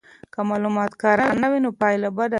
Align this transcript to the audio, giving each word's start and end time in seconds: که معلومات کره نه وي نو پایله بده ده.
که 0.33 0.39
معلومات 0.49 0.91
کره 1.01 1.27
نه 1.41 1.47
وي 1.51 1.59
نو 1.63 1.69
پایله 1.81 2.09
بده 2.17 2.25
ده. 2.27 2.29